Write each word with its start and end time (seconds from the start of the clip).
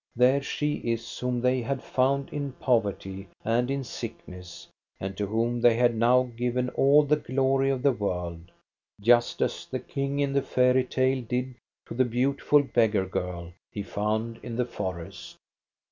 There 0.15 0.41
she 0.41 0.77
is 0.77 1.19
whom 1.19 1.41
they 1.41 1.61
had 1.61 1.83
found 1.83 2.29
in 2.31 2.53
poverty 2.53 3.27
and 3.45 3.69
in 3.69 3.83
sickness, 3.83 4.67
and 4.99 5.15
to 5.15 5.27
whom 5.27 5.61
they 5.61 5.75
had 5.75 5.93
now 5.95 6.23
given 6.23 6.69
all 6.69 7.03
the 7.03 7.17
glory 7.17 7.69
of 7.69 7.83
the 7.83 7.91
world, 7.91 8.49
just 8.99 9.43
as 9.43 9.67
the 9.67 9.77
king 9.77 10.19
in 10.19 10.33
the 10.33 10.41
fairy 10.41 10.85
tale 10.85 11.21
did 11.21 11.53
to 11.85 11.93
the 11.93 12.03
beautiful 12.03 12.63
beggar 12.63 13.05
girl 13.05 13.53
he 13.71 13.83
found 13.83 14.39
in 14.41 14.55
the 14.55 14.65
forest. 14.65 15.37